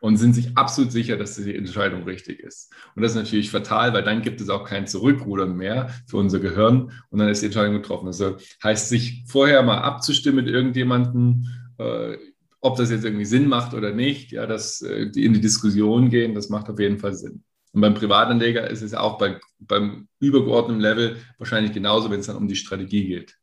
und 0.00 0.16
sind 0.16 0.34
sich 0.34 0.56
absolut 0.56 0.92
sicher, 0.92 1.16
dass 1.16 1.36
die 1.36 1.54
Entscheidung 1.54 2.04
richtig 2.04 2.40
ist. 2.40 2.72
Und 2.94 3.02
das 3.02 3.12
ist 3.12 3.16
natürlich 3.16 3.50
fatal, 3.50 3.92
weil 3.92 4.02
dann 4.02 4.22
gibt 4.22 4.40
es 4.40 4.50
auch 4.50 4.64
kein 4.64 4.86
Zurückrudern 4.86 5.56
mehr 5.56 5.90
für 6.06 6.18
unser 6.18 6.40
Gehirn 6.40 6.92
und 7.10 7.18
dann 7.18 7.28
ist 7.28 7.42
die 7.42 7.46
Entscheidung 7.46 7.74
getroffen. 7.74 8.06
Also 8.06 8.36
heißt, 8.62 8.88
sich 8.88 9.24
vorher 9.26 9.62
mal 9.62 9.78
abzustimmen 9.78 10.44
mit 10.44 10.52
irgendjemandem, 10.52 11.46
äh, 11.78 12.16
ob 12.60 12.76
das 12.76 12.90
jetzt 12.90 13.04
irgendwie 13.04 13.26
Sinn 13.26 13.48
macht 13.48 13.74
oder 13.74 13.92
nicht, 13.92 14.32
ja, 14.32 14.46
dass 14.46 14.80
äh, 14.82 15.10
die 15.10 15.24
in 15.24 15.34
die 15.34 15.40
Diskussion 15.40 16.08
gehen, 16.08 16.34
das 16.34 16.48
macht 16.48 16.68
auf 16.70 16.78
jeden 16.78 16.98
Fall 16.98 17.14
Sinn. 17.14 17.42
Und 17.72 17.80
beim 17.80 17.94
Privatanleger 17.94 18.70
ist 18.70 18.82
es 18.82 18.94
auch 18.94 19.18
bei, 19.18 19.40
beim 19.58 20.08
übergeordneten 20.20 20.80
Level 20.80 21.16
wahrscheinlich 21.38 21.72
genauso, 21.72 22.10
wenn 22.10 22.20
es 22.20 22.26
dann 22.26 22.36
um 22.36 22.48
die 22.48 22.56
Strategie 22.56 23.06
geht. 23.06 23.36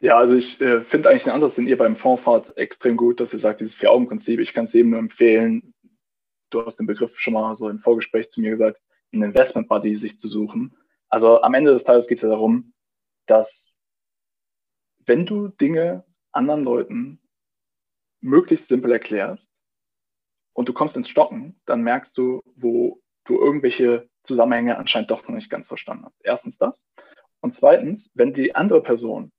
Ja, 0.00 0.18
also 0.18 0.34
ich 0.34 0.60
äh, 0.60 0.82
finde 0.84 1.08
eigentlich 1.08 1.24
einen 1.24 1.42
Ansatz, 1.42 1.54
den 1.54 1.68
ihr 1.68 1.78
beim 1.78 1.96
Fonds 1.96 2.22
fahrt, 2.22 2.56
extrem 2.56 2.96
gut, 2.96 3.18
dass 3.18 3.32
ihr 3.32 3.40
sagt, 3.40 3.60
dieses 3.60 3.74
Vier-Augen-Prinzip. 3.76 4.40
Ich 4.40 4.52
kann 4.52 4.66
es 4.66 4.74
eben 4.74 4.90
nur 4.90 4.98
empfehlen. 4.98 5.72
Du 6.50 6.64
hast 6.64 6.78
den 6.78 6.86
Begriff 6.86 7.18
schon 7.18 7.32
mal 7.32 7.56
so 7.56 7.68
im 7.68 7.80
Vorgespräch 7.80 8.30
zu 8.30 8.40
mir 8.40 8.50
gesagt, 8.50 8.78
einen 9.12 9.22
Investment-Buddy 9.22 9.96
sich 9.96 10.20
zu 10.20 10.28
suchen. 10.28 10.76
Also 11.08 11.40
am 11.40 11.54
Ende 11.54 11.74
des 11.74 11.84
Tages 11.84 12.06
geht 12.08 12.18
es 12.18 12.22
ja 12.22 12.28
darum, 12.28 12.74
dass 13.26 13.48
wenn 15.06 15.24
du 15.24 15.48
Dinge 15.48 16.04
anderen 16.32 16.64
Leuten 16.64 17.20
möglichst 18.20 18.68
simpel 18.68 18.92
erklärst 18.92 19.46
und 20.52 20.68
du 20.68 20.72
kommst 20.72 20.96
ins 20.96 21.08
Stocken, 21.08 21.58
dann 21.64 21.82
merkst 21.82 22.16
du, 22.18 22.42
wo 22.56 23.00
du 23.24 23.38
irgendwelche 23.38 24.08
Zusammenhänge 24.24 24.76
anscheinend 24.76 25.10
doch 25.10 25.26
noch 25.26 25.34
nicht 25.34 25.48
ganz 25.48 25.66
verstanden 25.68 26.04
hast. 26.04 26.20
Erstens 26.22 26.56
das. 26.58 26.74
Und 27.40 27.56
zweitens, 27.58 28.08
wenn 28.14 28.34
die 28.34 28.54
andere 28.54 28.82
Person 28.82 29.32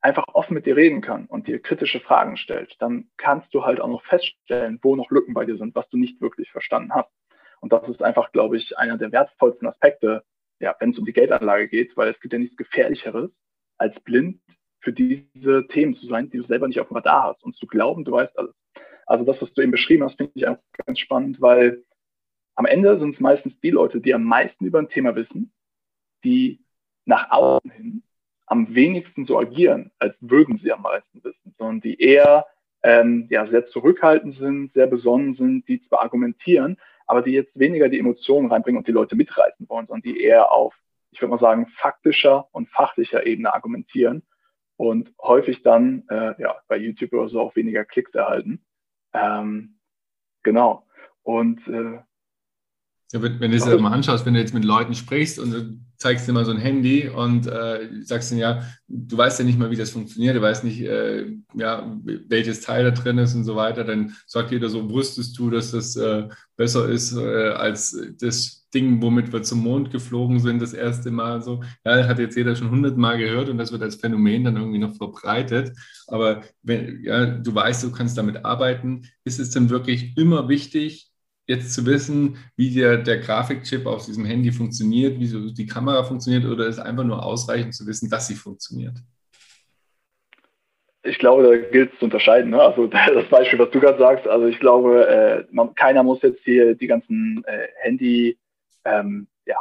einfach 0.00 0.24
offen 0.32 0.54
mit 0.54 0.66
dir 0.66 0.76
reden 0.76 1.00
kann 1.00 1.26
und 1.26 1.48
dir 1.48 1.60
kritische 1.60 2.00
Fragen 2.00 2.36
stellt, 2.36 2.76
dann 2.78 3.10
kannst 3.16 3.52
du 3.52 3.64
halt 3.64 3.80
auch 3.80 3.88
noch 3.88 4.04
feststellen, 4.04 4.78
wo 4.82 4.94
noch 4.96 5.10
Lücken 5.10 5.34
bei 5.34 5.44
dir 5.44 5.56
sind, 5.56 5.74
was 5.74 5.88
du 5.90 5.96
nicht 5.96 6.20
wirklich 6.20 6.50
verstanden 6.50 6.94
hast. 6.94 7.10
Und 7.60 7.72
das 7.72 7.88
ist 7.88 8.02
einfach, 8.02 8.30
glaube 8.32 8.56
ich, 8.56 8.78
einer 8.78 8.98
der 8.98 9.10
wertvollsten 9.10 9.66
Aspekte, 9.66 10.24
ja, 10.60 10.74
wenn 10.78 10.90
es 10.90 10.98
um 10.98 11.04
die 11.04 11.12
Geldanlage 11.12 11.68
geht, 11.68 11.96
weil 11.96 12.10
es 12.10 12.20
gibt 12.20 12.32
ja 12.32 12.38
nichts 12.38 12.56
Gefährlicheres, 12.56 13.30
als 13.78 13.98
blind 14.00 14.40
für 14.80 14.92
diese 14.92 15.66
Themen 15.68 15.96
zu 15.96 16.06
sein, 16.06 16.30
die 16.30 16.38
du 16.38 16.44
selber 16.44 16.68
nicht 16.68 16.80
auf 16.80 16.88
dem 16.88 16.96
Radar 16.96 17.24
hast 17.24 17.42
und 17.42 17.56
zu 17.56 17.66
glauben, 17.66 18.04
du 18.04 18.12
weißt 18.12 18.38
alles. 18.38 18.54
Also 19.06 19.24
das, 19.24 19.40
was 19.40 19.52
du 19.54 19.62
eben 19.62 19.72
beschrieben 19.72 20.04
hast, 20.04 20.16
finde 20.16 20.32
ich 20.34 20.46
einfach 20.46 20.62
ganz 20.86 20.98
spannend, 21.00 21.40
weil 21.40 21.84
am 22.54 22.66
Ende 22.66 22.98
sind 22.98 23.14
es 23.14 23.20
meistens 23.20 23.58
die 23.60 23.70
Leute, 23.70 24.00
die 24.00 24.14
am 24.14 24.24
meisten 24.24 24.64
über 24.64 24.78
ein 24.78 24.88
Thema 24.88 25.16
wissen, 25.16 25.52
die 26.24 26.64
nach 27.04 27.30
außen 27.30 27.70
hin 27.70 28.02
am 28.48 28.74
wenigsten 28.74 29.26
so 29.26 29.38
agieren, 29.38 29.90
als 29.98 30.16
würden 30.20 30.58
sie 30.62 30.72
am 30.72 30.82
meisten 30.82 31.22
wissen, 31.22 31.54
sondern 31.58 31.80
die 31.80 32.00
eher 32.00 32.46
ähm, 32.82 33.26
ja, 33.30 33.46
sehr 33.46 33.66
zurückhaltend 33.68 34.36
sind, 34.36 34.72
sehr 34.72 34.86
besonnen 34.86 35.34
sind, 35.34 35.68
die 35.68 35.82
zwar 35.82 36.02
argumentieren, 36.02 36.78
aber 37.06 37.22
die 37.22 37.32
jetzt 37.32 37.58
weniger 37.58 37.88
die 37.88 37.98
Emotionen 37.98 38.50
reinbringen 38.50 38.78
und 38.78 38.86
die 38.86 38.92
Leute 38.92 39.16
mitreißen 39.16 39.68
wollen, 39.68 39.86
sondern 39.86 40.02
die 40.02 40.20
eher 40.22 40.52
auf, 40.52 40.74
ich 41.10 41.20
würde 41.20 41.30
mal 41.30 41.40
sagen, 41.40 41.66
faktischer 41.76 42.48
und 42.52 42.68
fachlicher 42.68 43.26
Ebene 43.26 43.52
argumentieren 43.52 44.22
und 44.76 45.12
häufig 45.20 45.62
dann 45.62 46.04
äh, 46.08 46.40
ja, 46.40 46.56
bei 46.68 46.76
YouTube 46.76 47.12
oder 47.12 47.28
so 47.28 47.40
auch 47.40 47.56
weniger 47.56 47.84
Klicks 47.84 48.14
erhalten. 48.14 48.64
Ähm, 49.12 49.78
genau. 50.42 50.86
Und 51.22 51.66
äh, 51.66 51.98
ja, 53.12 53.22
wenn, 53.22 53.50
du 53.50 53.56
es 53.56 53.64
mal 53.64 53.92
anschaust, 53.92 54.26
wenn 54.26 54.34
du 54.34 54.40
jetzt 54.40 54.52
mit 54.52 54.64
Leuten 54.64 54.94
sprichst 54.94 55.38
und 55.38 55.50
du 55.50 55.78
zeigst 55.96 56.28
dir 56.28 56.32
mal 56.32 56.44
so 56.44 56.50
ein 56.50 56.58
Handy 56.58 57.08
und 57.08 57.46
äh, 57.46 57.88
sagst 58.02 58.30
ihnen, 58.30 58.40
ja, 58.40 58.62
du 58.86 59.16
weißt 59.16 59.38
ja 59.38 59.44
nicht 59.46 59.58
mal, 59.58 59.70
wie 59.70 59.76
das 59.76 59.90
funktioniert, 59.90 60.36
du 60.36 60.42
weißt 60.42 60.62
nicht, 60.62 60.82
äh, 60.82 61.26
ja, 61.54 61.96
welches 62.04 62.60
Teil 62.60 62.84
da 62.84 62.90
drin 62.90 63.18
ist 63.18 63.34
und 63.34 63.44
so 63.44 63.56
weiter, 63.56 63.82
dann 63.82 64.14
sagt 64.26 64.50
jeder 64.50 64.68
so, 64.68 64.90
wusstest 64.90 65.38
du, 65.38 65.48
dass 65.48 65.70
das 65.72 65.96
äh, 65.96 66.28
besser 66.56 66.88
ist 66.88 67.16
äh, 67.16 67.48
als 67.50 67.98
das 68.20 68.68
Ding, 68.74 69.00
womit 69.00 69.32
wir 69.32 69.42
zum 69.42 69.60
Mond 69.60 69.90
geflogen 69.90 70.40
sind, 70.40 70.60
das 70.60 70.74
erste 70.74 71.10
Mal 71.10 71.42
so. 71.42 71.62
Ja, 71.86 72.06
hat 72.06 72.18
jetzt 72.18 72.36
jeder 72.36 72.54
schon 72.54 72.70
hundertmal 72.70 73.16
gehört 73.16 73.48
und 73.48 73.56
das 73.56 73.72
wird 73.72 73.82
als 73.82 73.96
Phänomen 73.96 74.44
dann 74.44 74.56
irgendwie 74.56 74.78
noch 74.78 74.94
verbreitet. 74.94 75.72
Aber 76.06 76.42
wenn 76.62 77.02
ja, 77.02 77.26
du 77.26 77.54
weißt, 77.54 77.84
du 77.84 77.90
kannst 77.90 78.18
damit 78.18 78.44
arbeiten, 78.44 79.06
ist 79.24 79.40
es 79.40 79.50
dann 79.50 79.70
wirklich 79.70 80.16
immer 80.18 80.48
wichtig, 80.48 81.07
jetzt 81.48 81.72
zu 81.72 81.86
wissen, 81.86 82.36
wie 82.56 82.72
der, 82.72 82.98
der 82.98 83.18
Grafikchip 83.18 83.86
auf 83.86 84.04
diesem 84.04 84.26
Handy 84.26 84.52
funktioniert, 84.52 85.18
wie 85.18 85.26
so 85.26 85.50
die 85.50 85.66
Kamera 85.66 86.04
funktioniert, 86.04 86.44
oder 86.44 86.66
ist 86.66 86.78
einfach 86.78 87.04
nur 87.04 87.24
ausreichend 87.24 87.74
zu 87.74 87.86
wissen, 87.86 88.10
dass 88.10 88.28
sie 88.28 88.34
funktioniert? 88.34 88.98
Ich 91.02 91.18
glaube, 91.18 91.42
da 91.44 91.56
gilt 91.70 91.92
es 91.92 91.98
zu 91.98 92.04
unterscheiden. 92.04 92.50
Ne? 92.50 92.60
Also 92.60 92.86
das 92.86 93.28
Beispiel, 93.30 93.58
was 93.58 93.70
du 93.70 93.80
gerade 93.80 93.98
sagst, 93.98 94.28
also 94.28 94.46
ich 94.46 94.60
glaube, 94.60 95.08
äh, 95.08 95.44
man, 95.50 95.74
keiner 95.74 96.02
muss 96.02 96.20
jetzt 96.22 96.44
hier 96.44 96.74
die 96.74 96.86
ganzen 96.86 97.42
äh, 97.46 97.68
Handy, 97.80 98.38
ähm, 98.84 99.26
ja, 99.46 99.56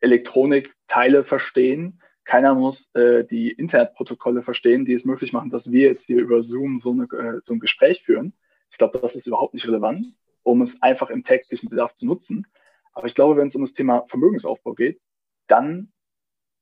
Elektronikteile 0.00 1.24
verstehen. 1.24 2.00
Keiner 2.24 2.54
muss 2.54 2.78
äh, 2.94 3.24
die 3.24 3.50
Internetprotokolle 3.50 4.42
verstehen, 4.42 4.86
die 4.86 4.94
es 4.94 5.04
möglich 5.04 5.34
machen, 5.34 5.50
dass 5.50 5.70
wir 5.70 5.88
jetzt 5.88 6.04
hier 6.06 6.20
über 6.20 6.42
Zoom 6.44 6.80
so, 6.82 6.92
eine, 6.92 7.02
äh, 7.02 7.40
so 7.44 7.52
ein 7.52 7.60
Gespräch 7.60 8.02
führen. 8.04 8.32
Ich 8.70 8.78
glaube, 8.78 8.98
das 8.98 9.14
ist 9.14 9.26
überhaupt 9.26 9.52
nicht 9.52 9.66
relevant 9.66 10.06
um 10.42 10.62
es 10.62 10.70
einfach 10.80 11.10
im 11.10 11.24
täglichen 11.24 11.68
Bedarf 11.68 11.94
zu 11.96 12.06
nutzen. 12.06 12.46
Aber 12.92 13.06
ich 13.06 13.14
glaube, 13.14 13.36
wenn 13.36 13.48
es 13.48 13.54
um 13.54 13.64
das 13.64 13.74
Thema 13.74 14.06
Vermögensaufbau 14.08 14.74
geht, 14.74 15.00
dann 15.46 15.92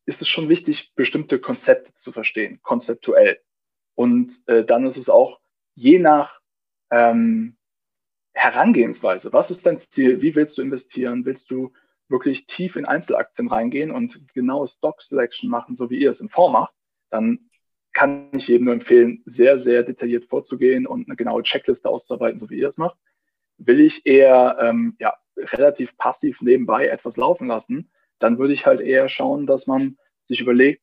ist 0.06 0.20
es 0.20 0.28
schon 0.28 0.48
wichtig, 0.48 0.92
bestimmte 0.94 1.38
Konzepte 1.38 1.92
zu 2.02 2.12
verstehen, 2.12 2.60
konzeptuell. 2.62 3.40
Und 3.94 4.36
äh, 4.46 4.64
dann 4.64 4.86
ist 4.86 4.96
es 4.96 5.08
auch 5.08 5.40
je 5.74 5.98
nach 5.98 6.40
ähm, 6.90 7.56
Herangehensweise, 8.32 9.32
was 9.32 9.50
ist 9.50 9.64
dein 9.66 9.80
Ziel, 9.94 10.22
wie 10.22 10.34
willst 10.34 10.56
du 10.56 10.62
investieren, 10.62 11.24
willst 11.24 11.50
du 11.50 11.72
wirklich 12.08 12.46
tief 12.46 12.76
in 12.76 12.86
Einzelaktien 12.86 13.48
reingehen 13.48 13.90
und 13.90 14.18
genaue 14.32 14.68
Stock 14.68 15.02
Selection 15.02 15.50
machen, 15.50 15.76
so 15.76 15.90
wie 15.90 15.98
ihr 15.98 16.12
es 16.12 16.20
im 16.20 16.30
Fonds 16.30 16.52
macht, 16.52 16.74
dann 17.10 17.50
kann 17.92 18.30
ich 18.32 18.46
jedem 18.46 18.66
nur 18.66 18.74
empfehlen, 18.74 19.22
sehr, 19.26 19.62
sehr 19.62 19.82
detailliert 19.82 20.26
vorzugehen 20.26 20.86
und 20.86 21.08
eine 21.08 21.16
genaue 21.16 21.42
Checkliste 21.42 21.88
auszuarbeiten, 21.88 22.40
so 22.40 22.48
wie 22.48 22.58
ihr 22.58 22.70
es 22.70 22.76
macht 22.76 22.96
will 23.58 23.80
ich 23.80 24.06
eher 24.06 24.56
ähm, 24.60 24.96
ja, 24.98 25.14
relativ 25.36 25.96
passiv 25.98 26.40
nebenbei 26.40 26.86
etwas 26.86 27.16
laufen 27.16 27.48
lassen, 27.48 27.90
dann 28.18 28.38
würde 28.38 28.54
ich 28.54 28.66
halt 28.66 28.80
eher 28.80 29.08
schauen, 29.08 29.46
dass 29.46 29.66
man 29.66 29.96
sich 30.26 30.40
überlegt, 30.40 30.82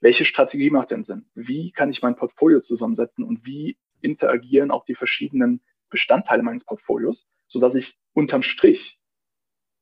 welche 0.00 0.24
Strategie 0.24 0.70
macht 0.70 0.90
denn 0.90 1.04
Sinn? 1.04 1.26
Wie 1.34 1.70
kann 1.70 1.90
ich 1.90 2.02
mein 2.02 2.16
Portfolio 2.16 2.60
zusammensetzen 2.60 3.24
und 3.24 3.44
wie 3.46 3.76
interagieren 4.00 4.70
auch 4.70 4.84
die 4.84 4.96
verschiedenen 4.96 5.60
Bestandteile 5.90 6.42
meines 6.42 6.64
Portfolios, 6.64 7.24
sodass 7.48 7.74
ich 7.74 7.94
unterm 8.12 8.42
Strich 8.42 8.98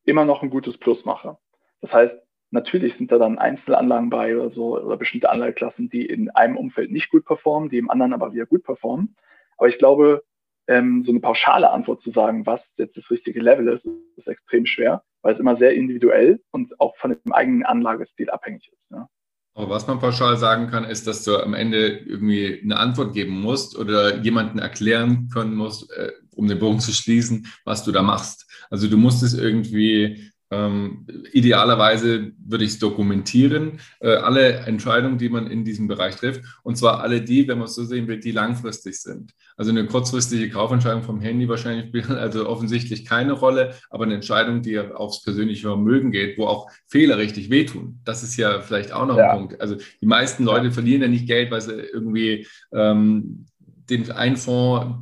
immer 0.05 0.25
noch 0.25 0.43
ein 0.43 0.51
gutes 0.51 0.77
Plus 0.77 1.05
mache. 1.05 1.39
Das 1.81 1.93
heißt, 1.93 2.15
natürlich 2.51 2.97
sind 2.97 3.11
da 3.13 3.19
dann 3.19 3.39
Einzelanlagen 3.39 4.11
bei 4.11 4.37
oder 4.37 4.51
so 4.51 4.79
oder 4.79 4.97
bestimmte 4.97 5.31
Anlageklassen, 5.31 5.89
die 5.89 6.05
in 6.05 6.31
einem 6.31 6.57
Umfeld 6.57 6.91
nicht 6.91 7.11
gut 7.11 7.25
performen, 7.25 7.71
die 7.71 7.79
im 7.79 7.91
anderen 7.91 8.13
aber 8.13 8.33
wieder 8.35 8.47
gut 8.47 8.65
performen. 8.65 9.17
Aber 9.57 9.69
ich 9.69 9.79
glaube, 9.79 10.23
ähm, 10.69 11.05
so 11.05 11.13
eine 11.13 11.21
pauschale 11.21 11.71
Antwort 11.71 12.03
zu 12.03 12.11
sagen, 12.11 12.47
was 12.47 12.61
jetzt 12.77 12.97
das 12.97 13.11
richtige 13.11 13.41
Level 13.41 13.69
ist, 13.69 13.85
ist 14.17 14.29
extrem 14.29 14.67
schwer, 14.67 15.03
weil 15.23 15.35
es 15.35 15.41
immer 15.41 15.57
sehr 15.57 15.75
individuell 15.75 16.41
und 16.51 16.79
auch 16.81 16.97
von 16.97 17.11
dem 17.13 17.33
eigenen 17.33 17.65
Anlagestil 17.65 18.31
abhängig 18.31 18.71
ist. 18.73 18.91
Ja. 18.91 19.09
Aber 19.55 19.71
was 19.71 19.87
man 19.87 19.99
pauschal 19.99 20.37
sagen 20.37 20.69
kann, 20.69 20.85
ist, 20.85 21.07
dass 21.07 21.25
du 21.25 21.37
am 21.37 21.55
Ende 21.55 21.89
irgendwie 21.89 22.61
eine 22.63 22.79
Antwort 22.79 23.13
geben 23.13 23.41
musst 23.41 23.77
oder 23.77 24.19
jemanden 24.19 24.59
erklären 24.59 25.29
können 25.33 25.55
musst, 25.55 25.91
äh, 25.93 26.13
um 26.35 26.47
den 26.47 26.59
Bogen 26.59 26.81
zu 26.81 26.93
schließen, 26.93 27.47
was 27.65 27.85
du 27.85 27.93
da 27.93 28.03
machst. 28.03 28.47
Also 28.71 28.89
du 28.89 28.97
musst 28.97 29.23
es 29.23 29.35
irgendwie 29.35 30.31
ähm, 30.51 31.07
idealerweise 31.33 32.33
würde 32.45 32.65
ich 32.65 32.73
es 32.73 32.79
dokumentieren, 32.79 33.79
äh, 34.01 34.15
alle 34.15 34.53
Entscheidungen, 34.67 35.17
die 35.17 35.29
man 35.29 35.47
in 35.47 35.65
diesem 35.65 35.87
Bereich 35.87 36.17
trifft. 36.17 36.43
Und 36.65 36.77
zwar 36.77 37.01
alle 37.01 37.23
die, 37.23 37.47
wenn 37.47 37.59
man 37.59 37.69
es 37.69 37.75
so 37.75 37.85
sehen 37.85 38.09
will, 38.09 38.19
die 38.19 38.33
langfristig 38.33 39.01
sind. 39.01 39.33
Also 39.57 39.71
eine 39.71 39.87
kurzfristige 39.87 40.51
Kaufentscheidung 40.51 41.03
vom 41.03 41.21
Handy 41.21 41.49
wahrscheinlich 41.49 41.89
spielt 41.89 42.11
also 42.11 42.49
offensichtlich 42.49 43.05
keine 43.05 43.33
Rolle, 43.33 43.75
aber 43.91 44.05
eine 44.05 44.15
Entscheidung, 44.15 44.63
die 44.63 44.79
aufs 44.81 45.23
persönliche 45.23 45.69
Vermögen 45.69 46.11
geht, 46.11 46.37
wo 46.37 46.47
auch 46.47 46.69
Fehler 46.89 47.19
richtig 47.19 47.51
wehtun. 47.51 48.01
Das 48.05 48.23
ist 48.23 48.37
ja 48.37 48.61
vielleicht 48.61 48.93
auch 48.93 49.07
noch 49.07 49.19
ja. 49.19 49.31
ein 49.31 49.39
Punkt. 49.39 49.61
Also 49.61 49.77
die 50.01 50.07
meisten 50.07 50.45
Leute 50.45 50.73
verlieren 50.73 51.03
ja 51.03 51.09
nicht 51.09 51.29
Geld, 51.29 51.53
weil 51.53 51.61
sie 51.61 51.75
irgendwie 51.75 52.47
ähm, 52.73 53.47
den 53.89 54.11
einen 54.11 54.37
Fonds 54.37 54.97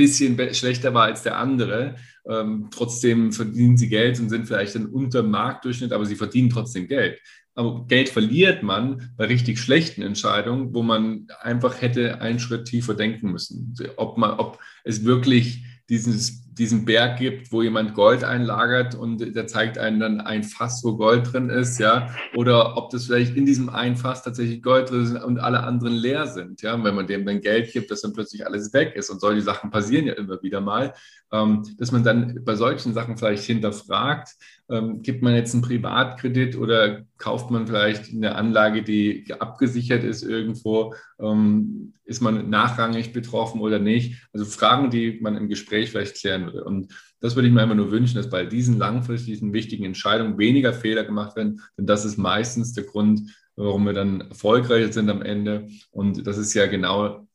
bisschen 0.00 0.54
schlechter 0.54 0.94
war 0.94 1.04
als 1.04 1.22
der 1.22 1.36
andere. 1.36 1.96
Ähm, 2.28 2.68
trotzdem 2.70 3.32
verdienen 3.32 3.76
sie 3.76 3.88
Geld 3.88 4.20
und 4.20 4.28
sind 4.28 4.46
vielleicht 4.46 4.74
dann 4.74 4.86
unter 4.86 5.22
Marktdurchschnitt, 5.22 5.92
aber 5.92 6.04
sie 6.04 6.16
verdienen 6.16 6.50
trotzdem 6.50 6.86
Geld. 6.86 7.18
Aber 7.54 7.86
Geld 7.86 8.08
verliert 8.08 8.62
man 8.62 9.12
bei 9.16 9.26
richtig 9.26 9.58
schlechten 9.58 10.02
Entscheidungen, 10.02 10.72
wo 10.72 10.82
man 10.82 11.26
einfach 11.40 11.82
hätte 11.82 12.20
einen 12.20 12.38
Schritt 12.38 12.66
tiefer 12.66 12.94
denken 12.94 13.32
müssen. 13.32 13.74
Ob, 13.96 14.18
man, 14.18 14.38
ob 14.38 14.58
es 14.84 15.04
wirklich 15.04 15.64
dieses, 15.88 16.49
diesen 16.60 16.84
Berg 16.84 17.18
gibt, 17.18 17.52
wo 17.52 17.62
jemand 17.62 17.94
Gold 17.94 18.22
einlagert 18.22 18.94
und 18.94 19.34
der 19.34 19.46
zeigt 19.46 19.78
einem 19.78 19.98
dann 19.98 20.20
ein 20.20 20.44
Fass, 20.44 20.84
wo 20.84 20.94
Gold 20.94 21.32
drin 21.32 21.48
ist, 21.48 21.78
ja, 21.78 22.14
oder 22.36 22.76
ob 22.76 22.90
das 22.90 23.06
vielleicht 23.06 23.34
in 23.34 23.46
diesem 23.46 23.70
einen 23.70 23.96
Fass 23.96 24.22
tatsächlich 24.22 24.62
Gold 24.62 24.90
drin 24.90 25.04
ist 25.04 25.24
und 25.24 25.38
alle 25.38 25.62
anderen 25.62 25.94
leer 25.94 26.26
sind, 26.26 26.60
ja, 26.60 26.74
und 26.74 26.84
wenn 26.84 26.94
man 26.94 27.06
dem 27.06 27.24
dann 27.24 27.40
Geld 27.40 27.72
gibt, 27.72 27.90
dass 27.90 28.02
dann 28.02 28.12
plötzlich 28.12 28.46
alles 28.46 28.74
weg 28.74 28.94
ist 28.94 29.08
und 29.08 29.22
solche 29.22 29.40
Sachen 29.40 29.70
passieren 29.70 30.06
ja 30.06 30.12
immer 30.12 30.42
wieder 30.42 30.60
mal, 30.60 30.92
ähm, 31.32 31.62
dass 31.78 31.92
man 31.92 32.04
dann 32.04 32.44
bei 32.44 32.54
solchen 32.54 32.92
Sachen 32.92 33.16
vielleicht 33.16 33.44
hinterfragt, 33.44 34.36
ähm, 34.70 35.02
gibt 35.02 35.22
man 35.22 35.34
jetzt 35.34 35.52
einen 35.52 35.62
Privatkredit 35.62 36.56
oder 36.56 37.02
kauft 37.18 37.50
man 37.50 37.66
vielleicht 37.66 38.12
eine 38.12 38.36
Anlage, 38.36 38.82
die 38.82 39.26
abgesichert 39.38 40.04
ist 40.04 40.22
irgendwo? 40.22 40.94
Ähm, 41.20 41.94
ist 42.04 42.20
man 42.20 42.48
nachrangig 42.50 43.12
betroffen 43.12 43.60
oder 43.60 43.78
nicht? 43.78 44.28
Also 44.32 44.44
Fragen, 44.44 44.90
die 44.90 45.18
man 45.20 45.36
im 45.36 45.48
Gespräch 45.48 45.90
vielleicht 45.90 46.16
klären 46.16 46.46
würde. 46.46 46.64
Und 46.64 46.92
das 47.20 47.34
würde 47.34 47.48
ich 47.48 47.54
mir 47.54 47.62
einfach 47.62 47.74
nur 47.74 47.90
wünschen, 47.90 48.16
dass 48.16 48.30
bei 48.30 48.44
diesen 48.46 48.78
langfristigen 48.78 49.52
wichtigen 49.52 49.84
Entscheidungen 49.84 50.38
weniger 50.38 50.72
Fehler 50.72 51.04
gemacht 51.04 51.36
werden, 51.36 51.60
denn 51.76 51.86
das 51.86 52.04
ist 52.04 52.16
meistens 52.16 52.72
der 52.72 52.84
Grund, 52.84 53.22
warum 53.56 53.84
wir 53.84 53.92
dann 53.92 54.22
erfolgreich 54.22 54.92
sind 54.92 55.10
am 55.10 55.22
Ende. 55.22 55.68
Und 55.90 56.26
das 56.26 56.38
ist 56.38 56.54
ja 56.54 56.66
genau 56.66 57.26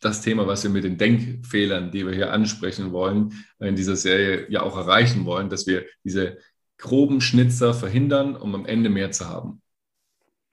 das 0.00 0.20
Thema, 0.20 0.46
was 0.46 0.62
wir 0.62 0.70
mit 0.70 0.84
den 0.84 0.98
Denkfehlern, 0.98 1.90
die 1.90 2.06
wir 2.06 2.14
hier 2.14 2.32
ansprechen 2.32 2.92
wollen, 2.92 3.32
in 3.58 3.76
dieser 3.76 3.96
Serie 3.96 4.46
ja 4.50 4.62
auch 4.62 4.76
erreichen 4.76 5.24
wollen, 5.24 5.48
dass 5.48 5.66
wir 5.66 5.84
diese 6.04 6.38
groben 6.84 7.20
Schnitzer 7.20 7.72
verhindern, 7.72 8.36
um 8.36 8.54
am 8.54 8.66
Ende 8.66 8.90
mehr 8.90 9.10
zu 9.10 9.28
haben. 9.28 9.62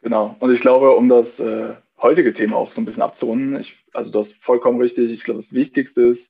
Genau. 0.02 0.36
Und 0.40 0.54
ich 0.54 0.62
glaube, 0.62 0.96
um 0.96 1.10
das 1.10 1.28
äh, 1.38 1.76
heutige 2.02 2.34
Thema 2.34 2.56
auch 2.56 2.74
so 2.74 2.82
ein 2.82 2.86
bisschen 2.86 3.04
abzurunden, 3.04 3.60
ich, 3.60 3.76
also 3.94 4.10
das 4.10 4.28
ist 4.28 4.44
vollkommen 4.44 4.80
richtig. 4.82 5.12
Ich 5.12 5.24
glaube, 5.24 5.44
das 5.44 5.52
Wichtigste 5.52 6.02
ist, 6.02 6.22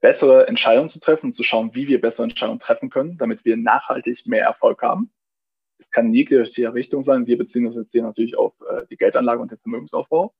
bessere 0.00 0.48
Entscheidungen 0.48 0.90
zu 0.90 0.98
treffen 0.98 1.26
und 1.26 1.36
zu 1.36 1.42
schauen, 1.42 1.74
wie 1.74 1.88
wir 1.88 2.00
bessere 2.00 2.22
Entscheidungen 2.24 2.60
treffen 2.60 2.88
können, 2.88 3.18
damit 3.18 3.44
wir 3.44 3.56
nachhaltig 3.56 4.26
mehr 4.26 4.44
Erfolg 4.44 4.80
haben. 4.82 5.10
Es 5.78 5.90
kann 5.90 6.06
in 6.06 6.14
jeglicher 6.14 6.74
Richtung 6.74 7.04
sein. 7.04 7.26
Wir 7.26 7.36
beziehen 7.36 7.66
uns 7.66 7.76
jetzt 7.76 7.92
hier 7.92 8.02
natürlich 8.02 8.36
auf 8.36 8.54
äh, 8.68 8.86
die 8.90 8.96
Geldanlage 8.96 9.42
und 9.42 9.50
den 9.50 9.58
Vermögensaufbau. 9.58 10.34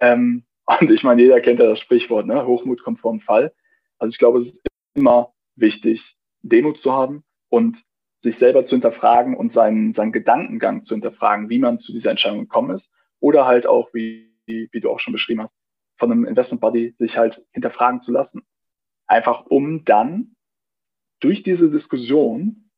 Ähm, 0.00 0.44
und 0.80 0.90
ich 0.90 1.02
meine, 1.02 1.22
jeder 1.22 1.40
kennt 1.40 1.60
ja 1.60 1.66
das 1.66 1.80
Sprichwort, 1.80 2.26
ne? 2.26 2.46
Hochmut 2.46 2.82
kommt 2.82 3.00
vor 3.00 3.12
dem 3.12 3.20
Fall. 3.20 3.52
Also 3.98 4.10
ich 4.10 4.18
glaube, 4.18 4.42
es 4.42 4.48
ist 4.48 4.58
immer 4.94 5.32
wichtig, 5.56 6.02
Demut 6.42 6.78
zu 6.82 6.92
haben 6.92 7.24
und 7.48 7.76
sich 8.22 8.38
selber 8.38 8.64
zu 8.64 8.70
hinterfragen 8.70 9.36
und 9.36 9.52
seinen, 9.52 9.94
seinen 9.94 10.12
Gedankengang 10.12 10.84
zu 10.84 10.94
hinterfragen, 10.94 11.48
wie 11.50 11.58
man 11.58 11.80
zu 11.80 11.92
dieser 11.92 12.10
Entscheidung 12.10 12.40
gekommen 12.40 12.76
ist. 12.76 12.86
Oder 13.20 13.46
halt 13.46 13.66
auch, 13.66 13.92
wie 13.94 14.28
wie 14.48 14.80
du 14.80 14.90
auch 14.90 15.00
schon 15.00 15.12
beschrieben 15.12 15.42
hast, 15.42 15.54
von 15.98 16.10
einem 16.10 16.24
Investment 16.24 16.60
Body 16.60 16.94
sich 16.98 17.16
halt 17.16 17.42
hinterfragen 17.52 18.02
zu 18.02 18.12
lassen. 18.12 18.46
Einfach 19.06 19.46
um 19.46 19.84
dann 19.84 20.34
durch 21.20 21.42
diese 21.42 21.70
Diskussion 21.70 22.70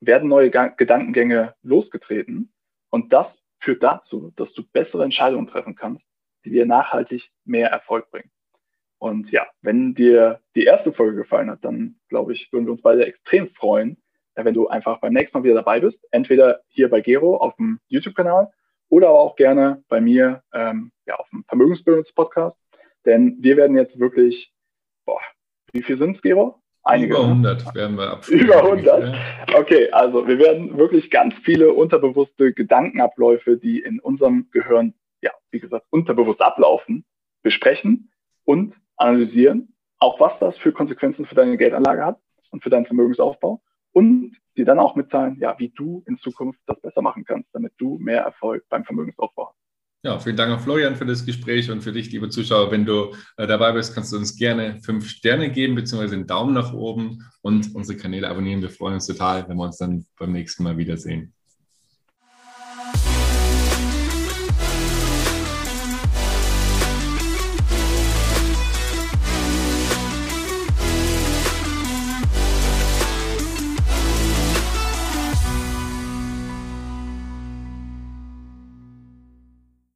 werden 0.00 0.28
neue 0.28 0.50
Gedankengänge 0.50 1.54
losgetreten 1.62 2.52
und 2.90 3.12
das 3.12 3.26
führt 3.60 3.82
dazu, 3.82 4.32
dass 4.36 4.52
du 4.54 4.62
bessere 4.72 5.04
Entscheidungen 5.04 5.46
treffen 5.46 5.74
kannst, 5.74 6.02
die 6.44 6.50
dir 6.50 6.64
nachhaltig 6.64 7.30
mehr 7.44 7.68
Erfolg 7.70 8.10
bringen. 8.10 8.30
Und 8.98 9.30
ja, 9.30 9.46
wenn 9.60 9.94
dir 9.94 10.40
die 10.54 10.64
erste 10.64 10.92
Folge 10.92 11.16
gefallen 11.16 11.50
hat, 11.50 11.64
dann 11.64 12.00
glaube 12.08 12.32
ich, 12.32 12.50
würden 12.52 12.66
wir 12.66 12.72
uns 12.72 12.82
beide 12.82 13.06
extrem 13.06 13.50
freuen, 13.50 13.99
wenn 14.34 14.54
du 14.54 14.68
einfach 14.68 15.00
beim 15.00 15.12
nächsten 15.12 15.38
Mal 15.38 15.44
wieder 15.44 15.56
dabei 15.56 15.80
bist. 15.80 15.98
Entweder 16.10 16.60
hier 16.68 16.88
bei 16.88 17.00
Gero 17.00 17.36
auf 17.36 17.54
dem 17.56 17.80
YouTube-Kanal 17.88 18.50
oder 18.88 19.08
aber 19.08 19.20
auch 19.20 19.36
gerne 19.36 19.82
bei 19.88 20.00
mir 20.00 20.42
ähm, 20.52 20.92
ja, 21.06 21.16
auf 21.16 21.28
dem 21.30 21.44
Vermögensbildungspodcast. 21.48 22.56
Denn 23.06 23.38
wir 23.40 23.56
werden 23.56 23.76
jetzt 23.76 23.98
wirklich, 23.98 24.52
boah, 25.06 25.20
wie 25.72 25.82
viel 25.82 25.98
sind 25.98 26.16
es, 26.16 26.22
Gero? 26.22 26.60
Einige. 26.82 27.14
Über 27.14 27.24
100 27.24 27.66
ne? 27.66 27.74
werden 27.74 27.96
wir 27.96 28.10
abschließen. 28.10 28.46
Über 28.46 28.64
100? 28.64 29.14
Okay, 29.54 29.90
also 29.92 30.26
wir 30.26 30.38
werden 30.38 30.76
wirklich 30.78 31.10
ganz 31.10 31.34
viele 31.44 31.72
unterbewusste 31.72 32.52
Gedankenabläufe, 32.52 33.56
die 33.58 33.80
in 33.80 34.00
unserem 34.00 34.48
Gehirn, 34.50 34.94
ja, 35.20 35.30
wie 35.50 35.60
gesagt, 35.60 35.86
unterbewusst 35.90 36.40
ablaufen, 36.40 37.04
besprechen 37.42 38.10
und 38.44 38.74
analysieren, 38.96 39.74
auch 39.98 40.18
was 40.20 40.32
das 40.40 40.56
für 40.58 40.72
Konsequenzen 40.72 41.26
für 41.26 41.34
deine 41.34 41.56
Geldanlage 41.56 42.04
hat 42.04 42.18
und 42.50 42.62
für 42.62 42.70
deinen 42.70 42.86
Vermögensaufbau 42.86 43.60
und 43.92 44.36
dir 44.56 44.64
dann 44.64 44.78
auch 44.78 44.96
mitteilen, 44.96 45.38
ja, 45.40 45.58
wie 45.58 45.70
du 45.70 46.02
in 46.06 46.18
Zukunft 46.18 46.60
das 46.66 46.80
besser 46.80 47.02
machen 47.02 47.24
kannst, 47.24 47.48
damit 47.52 47.72
du 47.78 47.98
mehr 47.98 48.22
Erfolg 48.22 48.64
beim 48.68 48.84
Vermögensaufbau 48.84 49.48
hast. 49.48 49.60
Ja, 50.02 50.18
vielen 50.18 50.36
Dank 50.36 50.50
an 50.50 50.60
Florian 50.60 50.96
für 50.96 51.04
das 51.04 51.26
Gespräch 51.26 51.70
und 51.70 51.82
für 51.82 51.92
dich, 51.92 52.10
liebe 52.10 52.30
Zuschauer. 52.30 52.70
Wenn 52.70 52.86
du 52.86 53.14
äh, 53.36 53.46
dabei 53.46 53.72
bist, 53.72 53.94
kannst 53.94 54.12
du 54.12 54.16
uns 54.16 54.34
gerne 54.34 54.80
fünf 54.80 55.06
Sterne 55.06 55.50
geben, 55.50 55.74
beziehungsweise 55.74 56.14
einen 56.14 56.26
Daumen 56.26 56.54
nach 56.54 56.72
oben 56.72 57.18
und 57.42 57.74
unsere 57.74 57.98
Kanäle 57.98 58.28
abonnieren. 58.28 58.62
Wir 58.62 58.70
freuen 58.70 58.94
uns 58.94 59.06
total, 59.06 59.46
wenn 59.46 59.58
wir 59.58 59.64
uns 59.64 59.76
dann 59.76 60.06
beim 60.18 60.32
nächsten 60.32 60.62
Mal 60.62 60.78
wiedersehen. 60.78 61.34